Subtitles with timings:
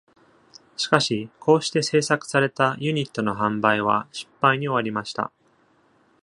[0.77, 5.31] しかし、こうして製作されたユニットの販売は失敗に終わりました。